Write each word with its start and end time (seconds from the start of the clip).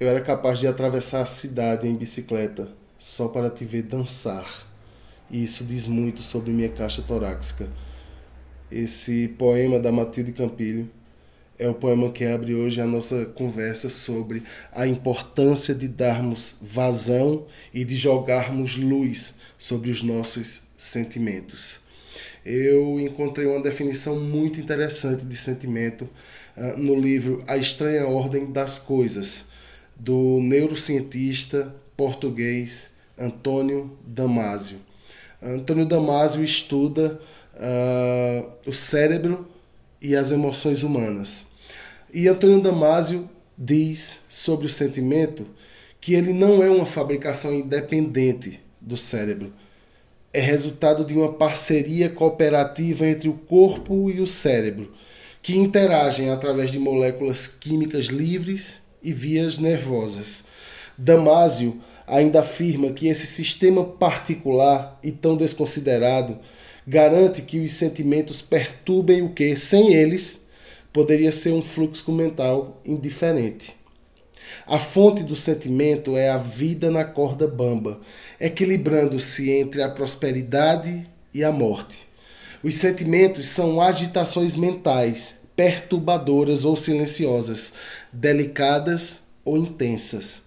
eu 0.00 0.08
era 0.08 0.22
capaz 0.22 0.58
de 0.58 0.66
atravessar 0.66 1.20
a 1.20 1.26
cidade 1.26 1.86
em 1.86 1.94
bicicleta 1.94 2.68
só 2.98 3.28
para 3.28 3.50
te 3.50 3.66
ver 3.66 3.82
dançar. 3.82 4.66
E 5.30 5.44
isso 5.44 5.62
diz 5.62 5.86
muito 5.86 6.22
sobre 6.22 6.50
minha 6.50 6.70
caixa 6.70 7.02
torácica. 7.02 7.68
Esse 8.72 9.28
poema 9.28 9.78
da 9.78 9.92
Matilde 9.92 10.32
Campilho 10.32 10.90
é 11.58 11.68
o 11.68 11.74
poema 11.74 12.10
que 12.10 12.24
abre 12.24 12.54
hoje 12.54 12.80
a 12.80 12.86
nossa 12.86 13.26
conversa 13.26 13.90
sobre 13.90 14.42
a 14.72 14.86
importância 14.86 15.74
de 15.74 15.86
darmos 15.86 16.56
vazão 16.62 17.46
e 17.72 17.84
de 17.84 17.94
jogarmos 17.94 18.78
luz 18.78 19.34
sobre 19.58 19.90
os 19.90 20.02
nossos 20.02 20.62
sentimentos. 20.78 21.80
Eu 22.44 22.98
encontrei 22.98 23.46
uma 23.46 23.62
definição 23.62 24.18
muito 24.18 24.58
interessante 24.58 25.26
de 25.26 25.36
sentimento 25.36 26.08
uh, 26.56 26.78
no 26.78 26.98
livro 26.98 27.44
A 27.46 27.58
Estranha 27.58 28.06
Ordem 28.06 28.50
das 28.50 28.78
Coisas, 28.78 29.49
do 30.00 30.40
neurocientista 30.40 31.74
português 31.94 32.90
Antônio 33.18 33.98
Damasio. 34.06 34.78
Antônio 35.42 35.84
Damasio 35.84 36.42
estuda 36.42 37.20
uh, 37.54 38.50
o 38.66 38.72
cérebro 38.72 39.46
e 40.00 40.16
as 40.16 40.32
emoções 40.32 40.82
humanas. 40.82 41.48
E 42.12 42.28
Antônio 42.28 42.62
Damasio 42.62 43.28
diz 43.56 44.18
sobre 44.26 44.64
o 44.64 44.70
sentimento 44.70 45.46
que 46.00 46.14
ele 46.14 46.32
não 46.32 46.62
é 46.62 46.70
uma 46.70 46.86
fabricação 46.86 47.52
independente 47.52 48.58
do 48.80 48.96
cérebro. 48.96 49.52
É 50.32 50.40
resultado 50.40 51.04
de 51.04 51.12
uma 51.12 51.34
parceria 51.34 52.08
cooperativa 52.08 53.06
entre 53.06 53.28
o 53.28 53.34
corpo 53.34 54.10
e 54.10 54.18
o 54.22 54.26
cérebro, 54.26 54.94
que 55.42 55.58
interagem 55.58 56.30
através 56.30 56.70
de 56.70 56.78
moléculas 56.78 57.46
químicas 57.46 58.06
livres 58.06 58.80
e 59.02 59.12
vias 59.12 59.58
nervosas. 59.58 60.44
Damasio 60.96 61.80
ainda 62.06 62.40
afirma 62.40 62.92
que 62.92 63.06
esse 63.08 63.26
sistema 63.26 63.84
particular 63.84 64.98
e 65.02 65.12
tão 65.12 65.36
desconsiderado 65.36 66.38
garante 66.86 67.42
que 67.42 67.60
os 67.60 67.70
sentimentos 67.72 68.42
perturbem 68.42 69.22
o 69.22 69.30
que, 69.30 69.54
sem 69.54 69.94
eles, 69.94 70.44
poderia 70.92 71.30
ser 71.30 71.52
um 71.52 71.62
fluxo 71.62 72.10
mental 72.10 72.80
indiferente. 72.84 73.74
A 74.66 74.78
fonte 74.78 75.22
do 75.22 75.36
sentimento 75.36 76.16
é 76.16 76.28
a 76.28 76.36
vida 76.36 76.90
na 76.90 77.04
corda 77.04 77.46
bamba, 77.46 78.00
equilibrando-se 78.40 79.50
entre 79.50 79.82
a 79.82 79.88
prosperidade 79.88 81.06
e 81.32 81.44
a 81.44 81.52
morte. 81.52 82.06
Os 82.62 82.74
sentimentos 82.74 83.48
são 83.48 83.80
agitações 83.80 84.56
mentais, 84.56 85.39
perturbadoras 85.60 86.64
ou 86.64 86.74
silenciosas, 86.74 87.74
delicadas 88.10 89.20
ou 89.44 89.58
intensas. 89.58 90.40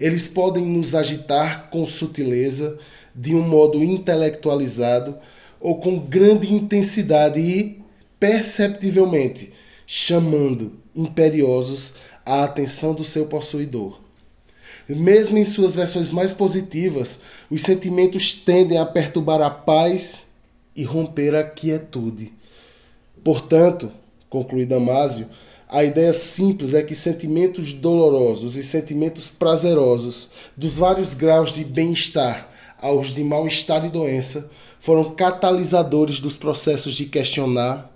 Eles 0.00 0.28
podem 0.28 0.64
nos 0.64 0.94
agitar 0.94 1.68
com 1.68 1.86
sutileza, 1.86 2.78
de 3.14 3.34
um 3.34 3.42
modo 3.42 3.84
intelectualizado 3.84 5.18
ou 5.60 5.78
com 5.78 5.98
grande 5.98 6.50
intensidade 6.50 7.38
e, 7.38 7.82
perceptivelmente, 8.18 9.52
chamando 9.86 10.72
imperiosos 10.94 11.92
a 12.24 12.42
atenção 12.42 12.94
do 12.94 13.04
seu 13.04 13.26
possuidor. 13.26 14.00
Mesmo 14.88 15.36
em 15.36 15.44
suas 15.44 15.74
versões 15.74 16.10
mais 16.10 16.32
positivas, 16.32 17.20
os 17.50 17.60
sentimentos 17.60 18.32
tendem 18.32 18.78
a 18.78 18.86
perturbar 18.86 19.42
a 19.42 19.50
paz 19.50 20.24
e 20.74 20.82
romper 20.82 21.34
a 21.34 21.44
quietude. 21.44 22.32
Portanto, 23.22 23.92
conclui 24.36 24.66
Damásio, 24.66 25.26
a 25.66 25.82
ideia 25.82 26.12
simples 26.12 26.74
é 26.74 26.82
que 26.82 26.94
sentimentos 26.94 27.72
dolorosos 27.72 28.54
e 28.54 28.62
sentimentos 28.62 29.30
prazerosos, 29.30 30.28
dos 30.54 30.76
vários 30.76 31.14
graus 31.14 31.50
de 31.52 31.64
bem-estar 31.64 32.52
aos 32.78 33.14
de 33.14 33.24
mal-estar 33.24 33.84
e 33.86 33.88
doença, 33.88 34.50
foram 34.78 35.14
catalisadores 35.14 36.20
dos 36.20 36.36
processos 36.36 36.94
de 36.94 37.06
questionar, 37.06 37.90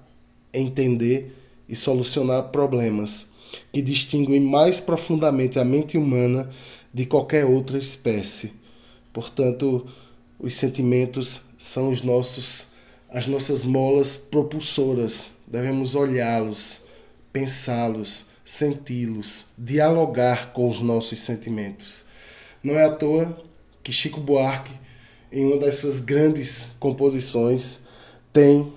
entender 0.52 1.36
e 1.68 1.76
solucionar 1.76 2.44
problemas 2.44 3.28
que 3.70 3.82
distinguem 3.82 4.40
mais 4.40 4.80
profundamente 4.80 5.58
a 5.58 5.64
mente 5.64 5.98
humana 5.98 6.48
de 6.92 7.04
qualquer 7.04 7.44
outra 7.44 7.76
espécie. 7.76 8.52
Portanto, 9.12 9.86
os 10.38 10.54
sentimentos 10.54 11.42
são 11.58 11.90
os 11.90 12.00
nossos 12.02 12.70
as 13.12 13.26
nossas 13.26 13.64
molas 13.64 14.16
propulsoras. 14.16 15.30
Devemos 15.50 15.96
olhá-los, 15.96 16.84
pensá-los, 17.32 18.26
senti-los, 18.44 19.46
dialogar 19.58 20.52
com 20.52 20.68
os 20.68 20.80
nossos 20.80 21.18
sentimentos. 21.18 22.04
Não 22.62 22.78
é 22.78 22.84
à 22.84 22.92
toa 22.92 23.36
que 23.82 23.92
Chico 23.92 24.20
Buarque, 24.20 24.72
em 25.32 25.44
uma 25.44 25.58
das 25.58 25.76
suas 25.76 25.98
grandes 25.98 26.68
composições, 26.78 27.78
tem 28.32 28.72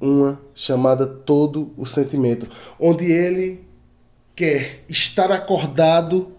uma 0.00 0.40
chamada 0.54 1.06
Todo 1.08 1.74
o 1.76 1.84
Sentimento, 1.84 2.48
onde 2.78 3.10
ele 3.10 3.64
quer 4.36 4.84
estar 4.88 5.32
acordado 5.32 6.36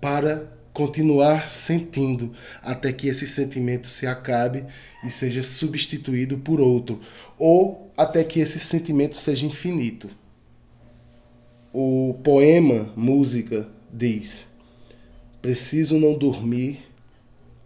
para 0.00 0.57
continuar 0.78 1.48
sentindo 1.48 2.32
até 2.62 2.92
que 2.92 3.08
esse 3.08 3.26
sentimento 3.26 3.88
se 3.88 4.06
acabe 4.06 4.64
e 5.04 5.10
seja 5.10 5.42
substituído 5.42 6.38
por 6.38 6.60
outro, 6.60 7.00
ou 7.36 7.90
até 7.96 8.22
que 8.22 8.38
esse 8.38 8.60
sentimento 8.60 9.16
seja 9.16 9.44
infinito. 9.44 10.08
O 11.72 12.14
poema, 12.22 12.92
música, 12.94 13.66
diz: 13.92 14.46
Preciso 15.42 15.98
não 15.98 16.16
dormir 16.16 16.78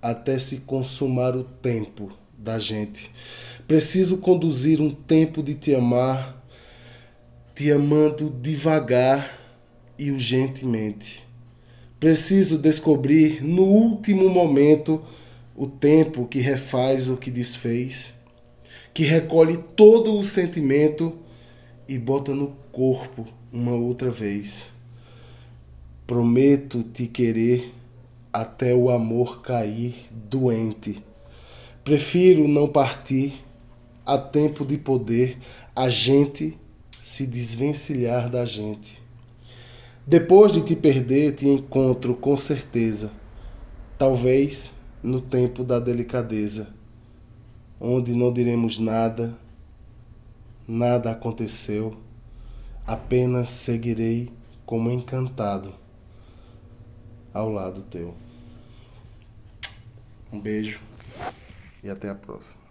até 0.00 0.38
se 0.38 0.60
consumar 0.60 1.36
o 1.36 1.44
tempo 1.44 2.16
da 2.38 2.58
gente. 2.58 3.10
Preciso 3.68 4.16
conduzir 4.16 4.80
um 4.80 4.90
tempo 4.90 5.42
de 5.42 5.54
te 5.54 5.74
amar, 5.74 6.42
te 7.54 7.70
amando 7.70 8.30
devagar 8.30 9.38
e 9.98 10.10
urgentemente. 10.10 11.30
Preciso 12.02 12.58
descobrir 12.58 13.44
no 13.44 13.62
último 13.62 14.28
momento 14.28 15.04
o 15.54 15.68
tempo 15.68 16.26
que 16.26 16.40
refaz 16.40 17.08
o 17.08 17.16
que 17.16 17.30
desfez, 17.30 18.12
que 18.92 19.04
recolhe 19.04 19.56
todo 19.76 20.18
o 20.18 20.24
sentimento 20.24 21.16
e 21.86 21.96
bota 21.96 22.34
no 22.34 22.56
corpo 22.72 23.24
uma 23.52 23.76
outra 23.76 24.10
vez. 24.10 24.66
Prometo 26.04 26.82
te 26.82 27.06
querer 27.06 27.72
até 28.32 28.74
o 28.74 28.90
amor 28.90 29.40
cair 29.40 29.94
doente. 30.10 31.00
Prefiro 31.84 32.48
não 32.48 32.66
partir 32.66 33.44
a 34.04 34.18
tempo 34.18 34.66
de 34.66 34.76
poder 34.76 35.38
a 35.72 35.88
gente 35.88 36.58
se 37.00 37.24
desvencilhar 37.24 38.28
da 38.28 38.44
gente. 38.44 39.01
Depois 40.04 40.52
de 40.52 40.62
te 40.62 40.74
perder, 40.74 41.36
te 41.36 41.46
encontro 41.46 42.16
com 42.16 42.36
certeza, 42.36 43.12
talvez 43.96 44.74
no 45.00 45.20
tempo 45.20 45.62
da 45.62 45.78
delicadeza, 45.78 46.74
onde 47.80 48.12
não 48.12 48.32
diremos 48.32 48.80
nada, 48.80 49.38
nada 50.66 51.12
aconteceu, 51.12 51.96
apenas 52.84 53.48
seguirei 53.48 54.32
como 54.66 54.90
encantado 54.90 55.72
ao 57.32 57.48
lado 57.48 57.82
teu. 57.82 58.12
Um 60.32 60.40
beijo 60.40 60.80
e 61.80 61.88
até 61.88 62.10
a 62.10 62.14
próxima. 62.16 62.61